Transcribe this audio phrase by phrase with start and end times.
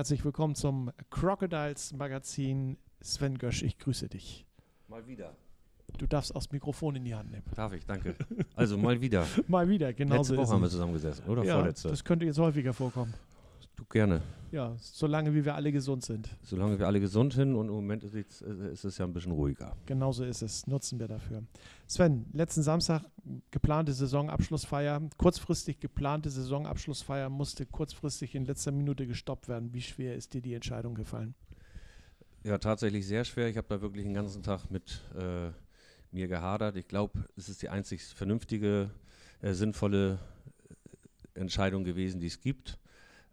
[0.00, 2.78] Herzlich willkommen zum Crocodiles Magazin.
[3.02, 4.46] Sven Gösch, ich grüße dich.
[4.88, 5.36] Mal wieder.
[5.98, 7.42] Du darfst auch das Mikrofon in die Hand nehmen.
[7.54, 8.14] Darf ich, danke.
[8.56, 9.26] Also mal wieder.
[9.46, 11.88] Mal wieder, genau Letzte so Woche haben wir zusammengesessen, oder Ja, vorletzte?
[11.90, 13.12] das könnte jetzt häufiger vorkommen.
[13.80, 14.20] Du gerne.
[14.52, 16.28] Ja, solange wie wir alle gesund sind.
[16.42, 19.32] Solange wir alle gesund sind und im Moment ist es, ist es ja ein bisschen
[19.32, 19.74] ruhiger.
[19.86, 20.66] Genauso ist es.
[20.66, 21.44] Nutzen wir dafür.
[21.86, 23.06] Sven, letzten Samstag
[23.50, 25.00] geplante Saisonabschlussfeier.
[25.16, 29.72] Kurzfristig geplante Saisonabschlussfeier musste kurzfristig in letzter Minute gestoppt werden.
[29.72, 31.34] Wie schwer ist dir die Entscheidung gefallen?
[32.44, 33.48] Ja, tatsächlich sehr schwer.
[33.48, 35.52] Ich habe da wirklich den ganzen Tag mit äh,
[36.12, 36.76] mir gehadert.
[36.76, 38.90] Ich glaube, es ist die einzig vernünftige,
[39.40, 40.18] äh, sinnvolle
[41.34, 42.78] äh, Entscheidung gewesen, die es gibt.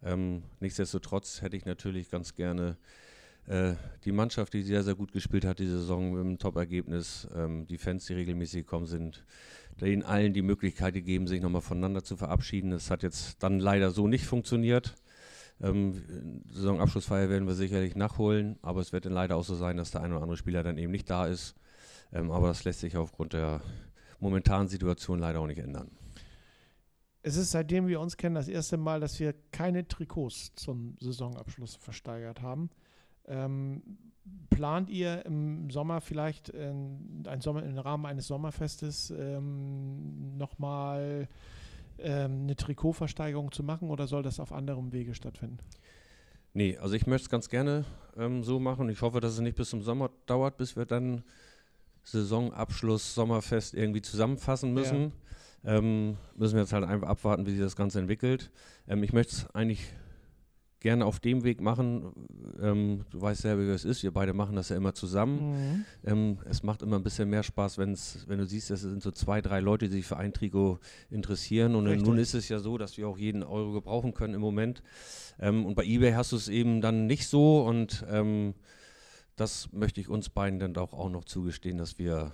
[0.02, 2.76] Ähm, nichtsdestotrotz hätte ich natürlich ganz gerne
[3.46, 7.66] äh, die Mannschaft, die sehr, sehr gut gespielt hat, die Saison mit einem Top-Ergebnis, ähm,
[7.66, 9.24] die Fans, die regelmäßig gekommen sind,
[9.80, 12.70] denen allen die Möglichkeit gegeben, sich nochmal voneinander zu verabschieden.
[12.70, 14.94] Das hat jetzt dann leider so nicht funktioniert.
[15.60, 19.90] Ähm, Saisonabschlussfeier werden wir sicherlich nachholen, aber es wird dann leider auch so sein, dass
[19.90, 21.54] der ein oder andere Spieler dann eben nicht da ist.
[22.12, 23.60] Ähm, aber das lässt sich aufgrund der
[24.20, 25.90] momentanen Situation leider auch nicht ändern.
[27.22, 31.76] Es ist seitdem wir uns kennen das erste Mal, dass wir keine Trikots zum Saisonabschluss
[31.76, 32.70] versteigert haben.
[33.26, 33.82] Ähm,
[34.50, 41.28] plant ihr im Sommer vielleicht in, ein Sommer, im Rahmen eines Sommerfestes ähm, nochmal
[41.98, 45.58] ähm, eine Trikotversteigerung zu machen oder soll das auf anderem Wege stattfinden?
[46.54, 47.84] Nee, also ich möchte es ganz gerne
[48.16, 48.88] ähm, so machen.
[48.88, 51.22] Ich hoffe, dass es nicht bis zum Sommer dauert, bis wir dann
[52.02, 55.12] Saisonabschluss, Sommerfest irgendwie zusammenfassen müssen.
[55.64, 58.50] Ähm, müssen wir jetzt halt einfach abwarten, wie sich das Ganze entwickelt.
[58.86, 59.92] Ähm, ich möchte es eigentlich
[60.80, 62.12] gerne auf dem Weg machen.
[62.60, 64.02] Ähm, du weißt selber, wie es ist.
[64.02, 65.84] Wir beide machen das ja immer zusammen.
[66.04, 69.10] Ähm, es macht immer ein bisschen mehr Spaß, wenn's, wenn du siehst, es sind so
[69.10, 70.78] zwei, drei Leute, die sich für ein Trikot
[71.10, 71.74] interessieren.
[71.74, 72.06] Und Richtig.
[72.06, 74.82] nun ist es ja so, dass wir auch jeden Euro gebrauchen können im Moment.
[75.40, 77.62] Ähm, und bei eBay hast du es eben dann nicht so.
[77.62, 78.54] Und ähm,
[79.34, 82.32] das möchte ich uns beiden dann auch, auch noch zugestehen, dass wir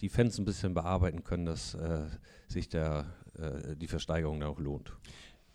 [0.00, 2.06] die Fans ein bisschen bearbeiten können, dass äh,
[2.46, 3.06] sich der,
[3.38, 4.92] äh, die Versteigerung dann auch lohnt.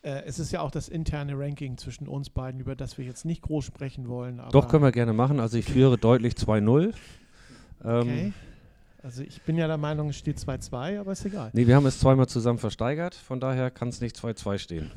[0.01, 3.25] Äh, es ist ja auch das interne Ranking zwischen uns beiden, über das wir jetzt
[3.25, 4.41] nicht groß sprechen wollen.
[4.51, 5.39] Doch, können wir gerne machen.
[5.39, 6.93] Also ich führe deutlich 2-0.
[7.83, 8.33] Ähm, Okay.
[9.03, 11.49] Also ich bin ja der Meinung, es steht 2-2, aber ist egal.
[11.51, 14.91] Nee, wir haben es zweimal zusammen versteigert, von daher kann es nicht 2-2 stehen.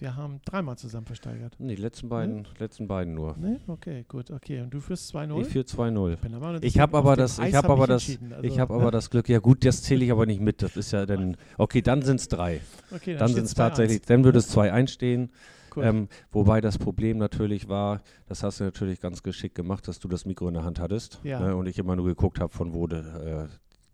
[0.00, 1.54] Wir haben dreimal zusammen versteigert.
[1.58, 3.36] Nee, die letzten beiden, letzten beiden nur.
[3.36, 3.60] Ne?
[3.66, 4.62] Okay, gut, okay.
[4.62, 5.42] Und du führst 2-0?
[5.42, 6.16] Ich führe 2-0.
[6.16, 8.08] bin der Meinung, Ich deswegen habe aber das, Eis ich habe hab aber das.
[8.30, 10.62] Also, ich habe aber das Glück, ja gut, das zähle ich aber nicht mit.
[10.62, 12.60] Das ist ja dann, okay, dann sind es drei.
[12.94, 13.56] okay, Dann sind steht's es 2-1.
[13.58, 15.30] tatsächlich, dann würde es 2-1 stehen.
[15.68, 15.84] Gut.
[15.84, 20.08] Ähm, wobei das Problem natürlich war, das hast du natürlich ganz geschickt gemacht, dass du
[20.08, 21.38] das Mikro in der Hand hattest Ja.
[21.40, 23.46] ne, und ich immer nur geguckt habe, von wo de, äh,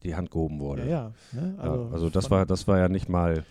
[0.05, 0.83] die Hand gehoben wurde.
[0.89, 1.41] ja, ja.
[1.41, 1.55] Ne?
[1.59, 3.45] Ja, Also, also das war, das war ja nicht mal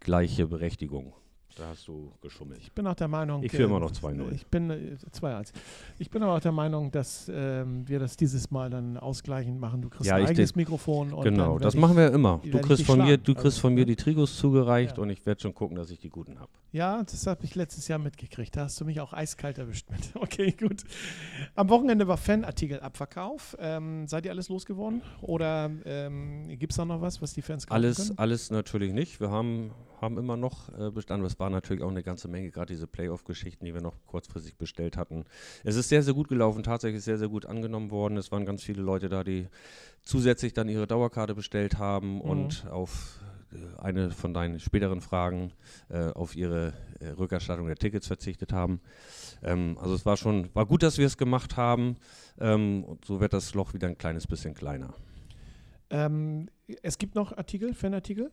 [0.00, 1.12] gleiche Berechtigung.
[1.58, 2.60] Da hast du geschummelt.
[2.62, 3.42] Ich bin auch der Meinung.
[3.42, 4.32] Ich führe äh, immer noch 2-0.
[4.32, 5.52] Ich bin äh, 2-1.
[5.98, 9.82] Ich bin aber auch der Meinung, dass ähm, wir das dieses Mal dann ausgleichend machen.
[9.82, 11.12] Du kriegst Ja, ein ich eigenes Mikrofon.
[11.12, 12.40] Und Genau, das werd machen ich, wir immer.
[12.44, 13.86] Du ich kriegst von mir, du kriegst Also, von mir ne?
[13.86, 15.02] die Trigos zugereicht Ja.
[15.02, 16.50] und ich werde schon gucken, dass ich die guten habe.
[16.70, 18.54] Ja, das habe ich letztes Jahr mitgekriegt.
[18.56, 19.98] Da hast du mich auch eiskalt erwischt mit.
[20.14, 20.84] Okay, gut.
[21.56, 23.56] Am Wochenende war Fanartikelabverkauf.
[23.58, 25.02] Ähm, seid ihr alles losgeworden?
[25.22, 28.18] Oder ähm, gibt es da noch was, was die Fans kaufen Alles, können?
[28.18, 29.20] alles natürlich nicht.
[29.20, 29.70] Wir haben,
[30.00, 31.24] haben immer noch äh, Bestand.
[31.24, 34.96] Es war natürlich auch eine ganze Menge, gerade diese Playoff-Geschichten, die wir noch kurzfristig bestellt
[34.96, 35.24] hatten.
[35.64, 38.16] Es ist sehr, sehr gut gelaufen, tatsächlich sehr, sehr gut angenommen worden.
[38.16, 39.48] Es waren ganz viele Leute da, die
[40.02, 43.20] zusätzlich dann ihre Dauerkarte bestellt haben und auf
[43.52, 45.52] äh, eine von deinen späteren Fragen
[45.88, 48.80] äh, auf ihre äh, Rückerstattung der Tickets verzichtet haben.
[49.42, 51.96] Ähm, also es war schon, war gut, dass wir es gemacht haben.
[52.40, 54.94] Ähm, und so wird das Loch wieder ein kleines bisschen kleiner.
[55.90, 56.48] Ähm,
[56.82, 58.30] es gibt noch Artikel, Fanartikel.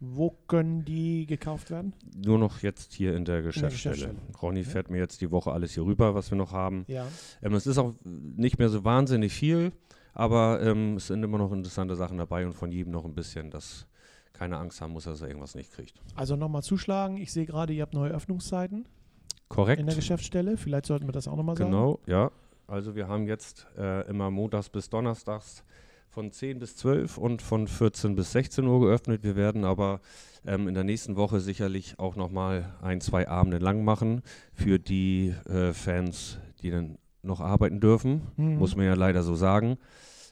[0.00, 1.92] Wo können die gekauft werden?
[2.24, 3.94] Nur noch jetzt hier in der Geschäftsstelle.
[3.96, 4.38] Geschäftsstelle.
[4.40, 4.68] Ronny Ja.
[4.68, 6.84] fährt mir jetzt die Woche alles hier rüber, was wir noch haben.
[6.86, 7.06] Ja.
[7.42, 9.72] Ähm, es ist auch nicht mehr so wahnsinnig viel,
[10.14, 13.50] aber ähm, es sind immer noch interessante Sachen dabei und von jedem noch ein bisschen,
[13.50, 13.86] dass
[14.32, 16.00] keine Angst haben muss, dass er irgendwas nicht kriegt.
[16.14, 17.16] Also nochmal zuschlagen.
[17.16, 18.86] Ich sehe gerade, ihr habt neue Öffnungszeiten
[19.48, 19.80] Korrekt.
[19.80, 20.56] in der Geschäftsstelle.
[20.56, 21.70] Vielleicht sollten wir das auch nochmal sagen.
[21.72, 22.30] Genau, ja.
[22.68, 25.64] Also wir haben jetzt äh, immer montags bis donnerstags
[26.18, 29.22] von 10 bis 12 und von 14 bis 16 Uhr geöffnet.
[29.22, 30.00] Wir werden aber
[30.44, 34.22] ähm, in der nächsten Woche sicherlich auch nochmal ein, zwei Abende lang machen
[34.52, 38.56] für die äh, Fans, die dann noch arbeiten dürfen, mhm.
[38.56, 39.78] muss man ja leider so sagen.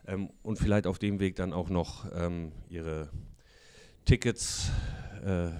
[0.08, 3.08] Ähm, und vielleicht auf dem Weg dann auch noch ähm, ihre
[4.06, 4.72] Tickets
[5.24, 5.52] äh, äh,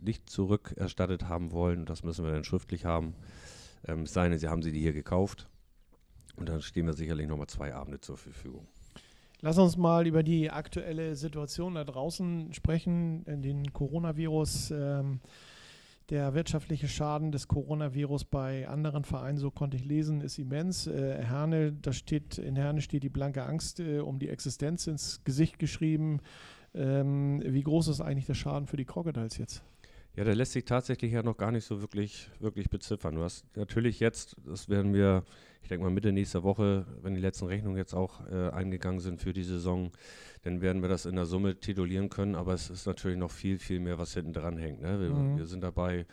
[0.00, 1.86] nicht zurückerstattet haben wollen.
[1.86, 3.14] Das müssen wir dann schriftlich haben.
[3.86, 5.46] Ähm, es sei denn, Sie haben sie die hier gekauft.
[6.36, 8.66] Und dann stehen wir sicherlich nochmal zwei Abende zur Verfügung.
[9.40, 14.70] Lass uns mal über die aktuelle Situation da draußen sprechen, den Coronavirus.
[14.70, 15.20] Ähm,
[16.12, 20.86] der wirtschaftliche Schaden des Coronavirus bei anderen Vereinen, so konnte ich lesen, ist immens.
[20.86, 25.24] Äh, Herne, da steht, in Herne steht die blanke Angst äh, um die Existenz ins
[25.24, 26.20] Gesicht geschrieben.
[26.74, 29.62] Ähm, wie groß ist eigentlich der Schaden für die Crocodiles jetzt?
[30.14, 33.14] Ja, der lässt sich tatsächlich ja noch gar nicht so wirklich, wirklich beziffern.
[33.14, 35.24] Du hast natürlich jetzt, das werden wir,
[35.62, 39.20] ich denke mal Mitte nächster Woche, wenn die letzten Rechnungen jetzt auch äh, eingegangen sind
[39.20, 39.90] für die Saison,
[40.42, 42.34] dann werden wir das in der Summe titulieren können.
[42.34, 44.82] Aber es ist natürlich noch viel, viel mehr, was hinten dran hängt.
[44.82, 45.00] Ne?
[45.00, 45.38] Wir, mhm.
[45.38, 46.06] wir sind dabei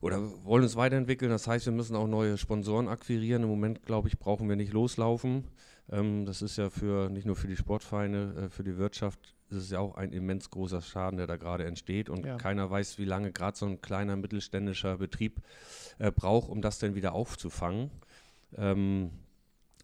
[0.00, 1.30] oder wollen uns weiterentwickeln.
[1.30, 3.44] Das heißt, wir müssen auch neue Sponsoren akquirieren.
[3.44, 5.44] Im Moment, glaube ich, brauchen wir nicht loslaufen.
[5.90, 9.58] Ähm, das ist ja für nicht nur für die Sportvereine, äh, für die Wirtschaft es
[9.58, 12.36] ist ja auch ein immens großer Schaden, der da gerade entsteht und ja.
[12.36, 15.40] keiner weiß, wie lange gerade so ein kleiner mittelständischer Betrieb
[15.98, 17.90] äh, braucht, um das dann wieder aufzufangen.
[18.56, 19.10] Ähm,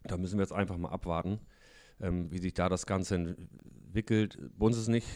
[0.05, 1.39] da müssen wir jetzt einfach mal abwarten,
[2.01, 4.39] ähm, wie sich da das Ganze entwickelt.
[4.59, 5.07] Bei uns ist nicht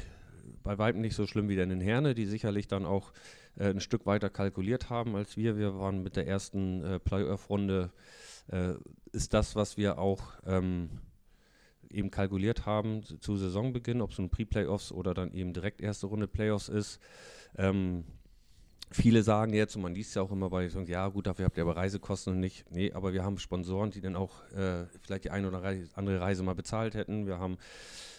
[0.63, 3.13] bei weitem nicht so schlimm wie denn in Herne, die sicherlich dann auch
[3.57, 5.57] äh, ein Stück weiter kalkuliert haben als wir.
[5.57, 7.91] Wir waren mit der ersten äh, Playoff-Runde,
[8.49, 8.75] äh,
[9.13, 10.91] ist das, was wir auch ähm,
[11.91, 16.07] eben kalkuliert haben zu, zu Saisonbeginn, ob es nun Pre-Playoffs oder dann eben direkt erste
[16.07, 17.01] Runde Playoffs ist.
[17.57, 18.05] Ähm,
[18.91, 21.63] viele sagen jetzt, und man liest ja auch immer bei, ja gut, dafür habt ihr
[21.63, 22.71] aber Reisekosten und nicht.
[22.71, 25.63] Nee, aber wir haben Sponsoren, die dann auch äh, vielleicht die eine oder
[25.95, 27.27] andere Reise mal bezahlt hätten.
[27.27, 27.59] Wir haben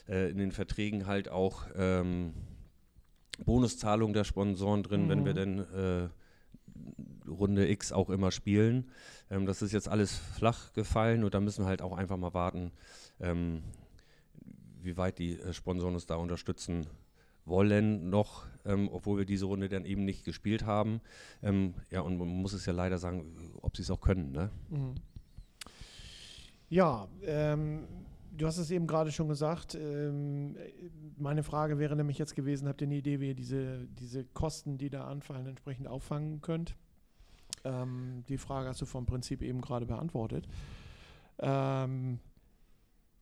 [0.10, 2.34] äh, in den Verträgen halt auch ähm,
[3.46, 5.10] Bonuszahlungen der Sponsoren drin, mhm.
[5.10, 5.36] wenn wir mhm.
[5.36, 5.60] dann
[6.06, 8.90] äh, Runde X auch immer spielen.
[9.30, 12.34] Ähm, das ist jetzt alles flach gefallen und da müssen wir halt auch einfach mal
[12.34, 12.72] warten,
[13.20, 13.64] ähm,
[14.82, 16.88] wie weit die äh, Sponsoren uns da unterstützen
[17.48, 21.02] wollen noch, ähm, obwohl wir diese Runde dann eben nicht gespielt haben.
[21.42, 23.26] Ähm, ja, und man muss es ja leider sagen,
[23.62, 24.32] ob sie es auch können.
[24.32, 24.50] Ne?
[24.70, 24.96] Mhm.
[26.70, 27.88] Ja, ähm,
[28.36, 29.76] du hast es eben gerade schon gesagt.
[29.76, 30.56] Ähm,
[31.18, 34.78] meine Frage wäre nämlich jetzt gewesen, habt ihr eine Idee, wie ihr diese, diese Kosten,
[34.78, 36.76] die da anfallen, entsprechend auffangen könnt?
[37.64, 40.48] Ähm, die Frage hast du vom Prinzip eben gerade beantwortet.
[41.40, 42.20] Ähm,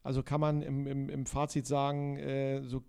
[0.05, 2.83] also kann man im, im, im Fazit sagen, äh, so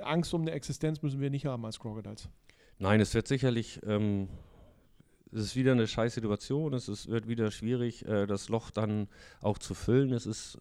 [0.00, 2.28] Angst um eine Existenz müssen wir nicht haben als Crocodiles.
[2.78, 4.28] Nein, es wird sicherlich, ähm,
[5.32, 9.08] es ist wieder eine scheiß Situation, es ist, wird wieder schwierig, äh, das Loch dann
[9.40, 10.12] auch zu füllen.
[10.12, 10.56] Es ist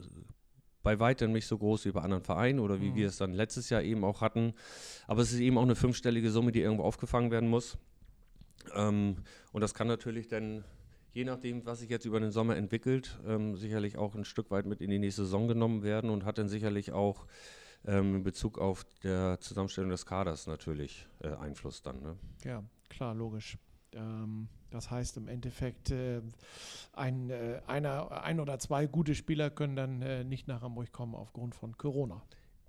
[0.82, 2.96] bei weitem nicht so groß wie bei anderen Vereinen oder wie mhm.
[2.96, 4.56] wir es dann letztes Jahr eben auch hatten.
[5.06, 7.78] Aber es ist eben auch eine fünfstellige Summe, die irgendwo aufgefangen werden muss.
[8.74, 9.18] Ähm,
[9.52, 10.64] und das kann natürlich dann
[11.16, 14.66] je nachdem, was sich jetzt über den Sommer entwickelt, ähm, sicherlich auch ein Stück weit
[14.66, 17.26] mit in die nächste Saison genommen werden und hat dann sicherlich auch
[17.86, 22.02] ähm, in Bezug auf der Zusammenstellung des Kaders natürlich äh, Einfluss dann.
[22.02, 22.18] Ne?
[22.44, 23.58] Ja, klar, logisch.
[23.94, 26.22] Ähm, das heißt im Endeffekt, äh,
[26.92, 31.16] ein, äh, einer, ein oder zwei gute Spieler können dann äh, nicht nach Hamburg kommen
[31.16, 32.22] aufgrund von Corona.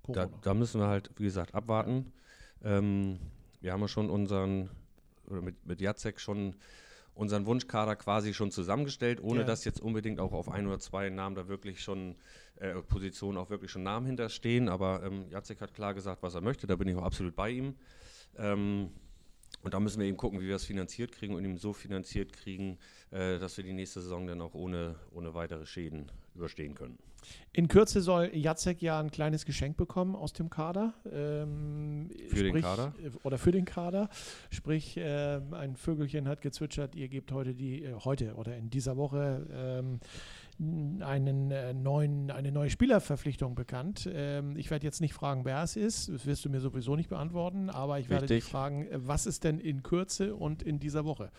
[0.03, 0.27] Corona.
[0.27, 2.13] Da, da, müssen wir halt, wie gesagt, abwarten.
[2.63, 3.19] Ähm,
[3.59, 4.69] wir haben ja schon unseren,
[5.29, 6.55] oder mit, mit Jacek schon
[7.17, 9.45] unseren Wunschkader quasi schon zusammengestellt, ohne ja.
[9.45, 12.15] dass jetzt unbedingt auch auf ein oder zwei Namen da wirklich schon
[12.57, 14.69] äh, Positionen auch wirklich schon Namen hinterstehen.
[14.69, 17.49] Aber ähm, Jacek hat klar gesagt, was er möchte, da bin ich auch absolut bei
[17.49, 17.75] ihm.
[18.37, 18.91] Ähm,
[19.61, 22.33] und da müssen wir eben gucken, wie wir es finanziert kriegen und ihm so finanziert
[22.33, 22.77] kriegen,
[23.11, 26.97] äh, dass wir die nächste Saison dann auch ohne, ohne weitere Schäden überstehen können.
[27.51, 30.93] In Kürze soll Jacek ja ein kleines Geschenk bekommen aus dem Kader.
[31.11, 32.93] Ähm, für sprich, den Kader?
[33.03, 34.09] Äh, oder für den Kader.
[34.51, 38.97] Sprich, äh, ein Vögelchen hat gezwitschert, ihr gebt heute die, äh, heute oder in dieser
[38.97, 39.99] Woche ähm,
[40.59, 44.09] einen äh, neuen, eine neue Spielerverpflichtung bekannt.
[44.11, 46.09] Ähm, ich werde jetzt nicht fragen, wer es ist.
[46.09, 49.43] Das wirst du mir sowieso nicht beantworten, aber ich werde dich fragen, äh, was ist
[49.43, 51.31] denn in Kürze und in dieser Woche?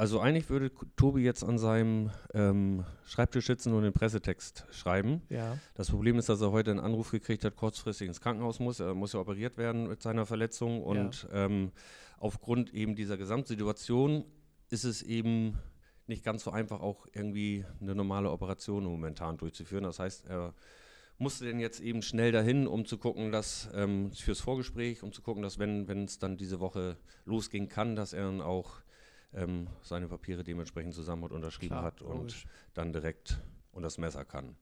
[0.00, 5.20] Also eigentlich würde Tobi jetzt an seinem ähm, Schreibtisch sitzen und den Pressetext schreiben.
[5.28, 5.58] Ja.
[5.74, 8.80] Das Problem ist, dass er heute einen Anruf gekriegt hat, kurzfristig ins Krankenhaus muss.
[8.80, 10.82] Er muss ja operiert werden mit seiner Verletzung.
[10.82, 11.44] Und ja.
[11.44, 11.72] ähm,
[12.18, 14.24] aufgrund eben dieser Gesamtsituation
[14.70, 15.58] ist es eben
[16.10, 19.84] nicht ganz so einfach, auch irgendwie eine normale Operation momentan durchzuführen.
[19.84, 20.52] Das heißt, er
[21.16, 25.22] musste denn jetzt eben schnell dahin, um zu gucken, dass ähm, fürs Vorgespräch, um zu
[25.22, 28.80] gucken, dass wenn es dann diese Woche losgehen kann, dass er dann auch
[29.32, 32.46] ähm, seine Papiere dementsprechend zusammen und unterschrieben Klar, hat und logisch.
[32.74, 33.40] dann direkt
[33.72, 34.56] unter das Messer kann.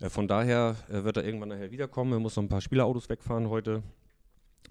[0.00, 2.12] Äh, von daher äh, wird er irgendwann nachher wiederkommen.
[2.12, 3.82] Er muss noch ein paar Spielerautos wegfahren heute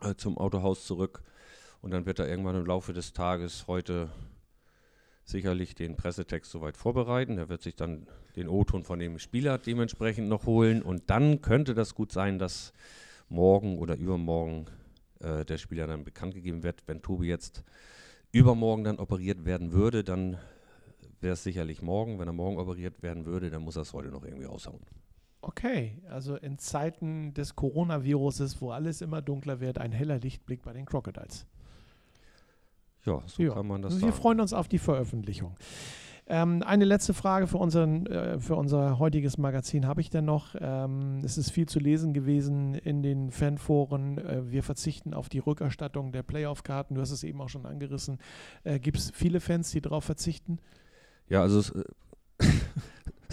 [0.02, 1.24] äh, zum Autohaus zurück.
[1.82, 4.10] Und dann wird er irgendwann im Laufe des Tages heute
[5.26, 7.38] sicherlich den Pressetext soweit vorbereiten.
[7.38, 10.82] Er wird sich dann den O-Ton von dem Spieler dementsprechend noch holen.
[10.82, 12.74] Und dann könnte das gut sein, dass
[13.28, 14.68] morgen oder übermorgen
[15.20, 16.84] äh, der Spieler dann bekannt gegeben wird.
[16.86, 17.64] Wenn Tobi jetzt
[18.32, 20.38] übermorgen dann operiert werden würde, dann
[21.22, 22.20] wäre es sicherlich morgen.
[22.20, 24.82] Wenn er morgen operiert werden würde, dann muss er es heute noch irgendwie raushauen.
[25.42, 30.74] Okay, also in Zeiten des Coronaviruses, wo alles immer dunkler wird, ein heller Lichtblick bei
[30.74, 31.46] den Crocodiles.
[33.06, 33.54] Ja, so ja.
[33.54, 34.22] kann man das also Wir sagen.
[34.22, 35.56] freuen uns auf die Veröffentlichung.
[36.28, 40.56] Ähm, eine letzte Frage für, unseren, äh, für unser heutiges Magazin habe ich denn noch.
[40.60, 44.18] Ähm, es ist viel zu lesen gewesen in den Fanforen.
[44.18, 46.96] Äh, wir verzichten auf die Rückerstattung der Playoff-Karten.
[46.96, 48.18] Du hast es eben auch schon angerissen.
[48.64, 50.58] Äh, Gibt es viele Fans, die darauf verzichten?
[51.30, 51.74] Ja, also es,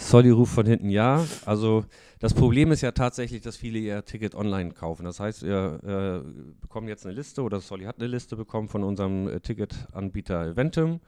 [0.03, 1.25] Solly ruft von hinten ja.
[1.45, 1.85] Also
[2.19, 5.05] das Problem ist ja tatsächlich, dass viele ihr Ticket online kaufen.
[5.05, 8.83] Das heißt, wir äh, bekommen jetzt eine Liste oder Solly hat eine Liste bekommen von
[8.83, 10.99] unserem äh, Ticketanbieter Eventum.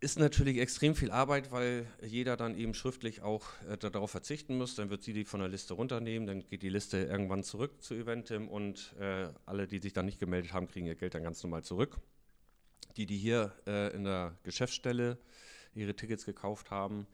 [0.00, 4.74] Ist natürlich extrem viel Arbeit, weil jeder dann eben schriftlich auch äh, darauf verzichten muss.
[4.74, 7.94] Dann wird sie die von der Liste runternehmen, dann geht die Liste irgendwann zurück zu
[7.94, 11.42] Eventim und äh, alle, die sich dann nicht gemeldet haben, kriegen ihr Geld dann ganz
[11.42, 11.98] normal zurück.
[12.96, 15.18] Die, die hier äh, in der Geschäftsstelle
[15.74, 17.06] ihre Tickets gekauft haben,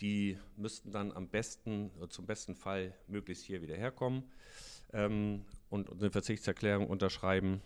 [0.00, 4.24] die müssten dann am besten, äh, zum besten Fall möglichst hier wieder herkommen
[4.92, 7.60] ähm, und eine Verzichtserklärung unterschreiben.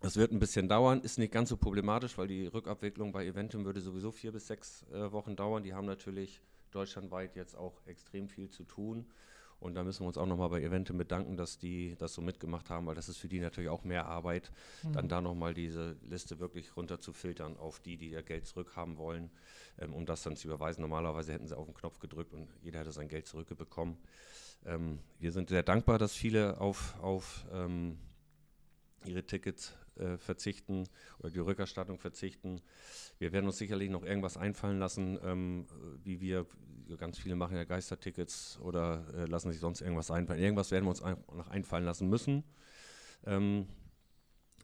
[0.00, 3.64] Das wird ein bisschen dauern, ist nicht ganz so problematisch, weil die Rückabwicklung bei Eventum
[3.64, 5.62] würde sowieso vier bis sechs äh, Wochen dauern.
[5.62, 6.40] Die haben natürlich
[6.72, 9.06] deutschlandweit jetzt auch extrem viel zu tun.
[9.60, 12.70] Und da müssen wir uns auch nochmal bei Eventum bedanken, dass die das so mitgemacht
[12.70, 14.50] haben, weil das ist für die natürlich auch mehr Arbeit,
[14.82, 14.92] mhm.
[14.92, 18.98] dann da nochmal diese Liste wirklich runter zu filtern auf die, die ihr Geld zurückhaben
[18.98, 19.30] wollen,
[19.78, 20.82] ähm, um das dann zu überweisen.
[20.82, 23.96] Normalerweise hätten sie auf den Knopf gedrückt und jeder hätte sein Geld zurückbekommen.
[24.66, 27.98] Ähm, wir sind sehr dankbar, dass viele auf, auf ähm,
[29.04, 32.60] ihre Tickets äh, verzichten oder die Rückerstattung verzichten.
[33.18, 35.66] Wir werden uns sicherlich noch irgendwas einfallen lassen, ähm,
[36.02, 36.46] wie wir,
[36.98, 40.40] ganz viele machen ja Geistertickets oder äh, lassen sich sonst irgendwas einfallen.
[40.40, 42.44] Irgendwas werden wir uns ein, noch einfallen lassen müssen,
[43.26, 43.66] ähm,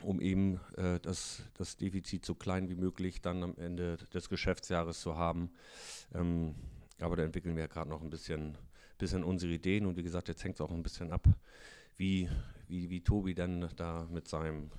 [0.02, 5.00] um eben äh, das, das Defizit so klein wie möglich dann am Ende des Geschäftsjahres
[5.00, 5.50] zu haben.
[6.14, 6.54] Ähm,
[7.00, 8.56] aber da entwickeln wir ja gerade noch ein bisschen,
[8.98, 11.26] bisschen unsere Ideen und wie gesagt, jetzt hängt es auch ein bisschen ab,
[11.96, 12.28] wie,
[12.68, 14.70] wie, wie Tobi dann da mit seinem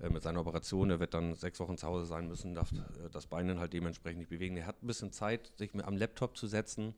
[0.00, 0.90] äh, mit seiner Operation.
[0.90, 4.18] Er wird dann sechs Wochen zu Hause sein müssen, darf äh, das Bein halt dementsprechend
[4.18, 4.56] nicht bewegen.
[4.56, 6.94] Er hat ein bisschen Zeit, sich am Laptop zu setzen,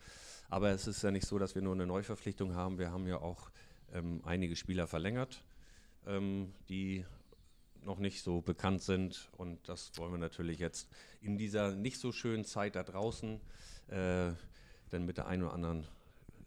[0.49, 2.78] aber es ist ja nicht so, dass wir nur eine Neuverpflichtung haben.
[2.78, 3.50] Wir haben ja auch
[3.93, 5.43] ähm, einige Spieler verlängert,
[6.07, 7.05] ähm, die
[7.83, 10.88] noch nicht so bekannt sind und das wollen wir natürlich jetzt
[11.21, 13.40] in dieser nicht so schönen Zeit da draußen
[13.88, 14.33] äh,
[14.90, 15.87] dann mit der einen oder anderen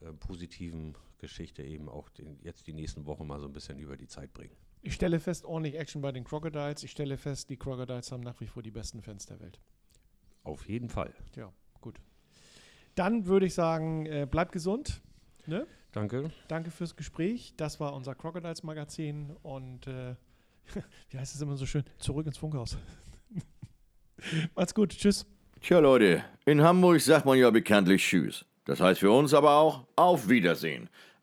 [0.01, 3.95] äh, positiven Geschichte eben auch den, jetzt die nächsten Wochen mal so ein bisschen über
[3.95, 4.55] die Zeit bringen.
[4.81, 6.83] Ich stelle fest, ordentlich Action bei den Crocodiles.
[6.83, 9.59] Ich stelle fest, die Crocodiles haben nach wie vor die besten Fans der Welt.
[10.43, 11.13] Auf jeden Fall.
[11.35, 12.01] Ja, gut.
[12.95, 15.01] Dann würde ich sagen, äh, bleibt gesund.
[15.45, 15.67] Ne?
[15.91, 16.31] Danke.
[16.47, 17.53] Danke fürs Gespräch.
[17.57, 20.15] Das war unser Crocodiles Magazin und äh,
[21.09, 21.83] wie heißt es immer so schön?
[21.99, 22.77] Zurück ins Funkhaus.
[24.55, 24.97] Macht's gut.
[24.97, 25.25] Tschüss.
[25.61, 28.45] Tja, Leute, in Hamburg sagt man ja bekanntlich Tschüss.
[28.65, 30.89] Das heißt für uns aber auch Auf Wiedersehen.